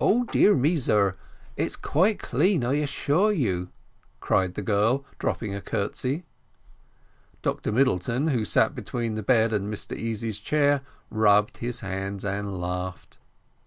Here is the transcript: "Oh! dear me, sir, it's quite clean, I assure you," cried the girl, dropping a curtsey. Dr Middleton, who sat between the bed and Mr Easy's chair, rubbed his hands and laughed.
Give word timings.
"Oh! 0.00 0.24
dear 0.24 0.54
me, 0.54 0.78
sir, 0.78 1.12
it's 1.54 1.76
quite 1.76 2.20
clean, 2.20 2.64
I 2.64 2.76
assure 2.76 3.30
you," 3.32 3.68
cried 4.18 4.54
the 4.54 4.62
girl, 4.62 5.04
dropping 5.18 5.54
a 5.54 5.60
curtsey. 5.60 6.24
Dr 7.42 7.70
Middleton, 7.70 8.28
who 8.28 8.46
sat 8.46 8.74
between 8.74 9.12
the 9.14 9.22
bed 9.22 9.52
and 9.52 9.70
Mr 9.70 9.94
Easy's 9.94 10.38
chair, 10.38 10.80
rubbed 11.10 11.58
his 11.58 11.80
hands 11.80 12.24
and 12.24 12.58
laughed. 12.58 13.18